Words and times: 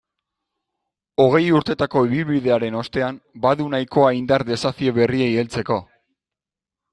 Hogei 1.25 1.41
urtetako 1.57 2.01
ibilbidearen 2.07 2.77
ostean, 2.79 3.19
badu 3.45 3.69
nahikoa 3.75 4.09
indar 4.21 4.47
desafio 4.49 4.97
berriei 4.97 5.29
heltzeko. 5.43 5.79